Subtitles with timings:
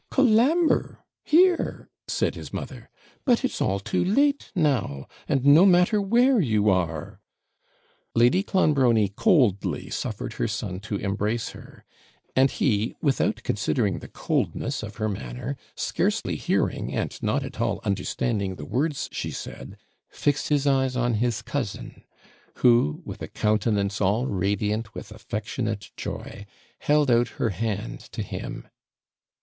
[0.09, 1.05] 'Colambre!
[1.23, 2.89] here!' said his mother;
[3.23, 7.21] 'but it's all too late now, and no matter where you are.'
[8.15, 11.85] Lady Clonbrony coldly suffered her son to embrace her;
[12.35, 17.79] and he, without considering the coldness of her manner, scarcely hearing, and not at all
[17.83, 19.77] understanding the words she said,
[20.09, 22.03] fixed his eyes on his cousin,
[22.55, 26.43] who, with a countenance all radiant with affectionate joy,
[26.79, 28.67] held out her hand to him.